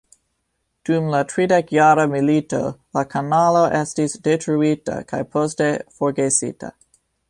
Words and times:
Dum 0.89 1.09
la 1.15 1.19
tridekjara 1.33 2.07
milito 2.15 2.63
la 2.99 3.05
kanalo 3.13 3.63
estis 3.83 4.19
detruita 4.31 5.01
kaj 5.13 5.25
poste 5.37 5.73
forgesita. 6.01 6.79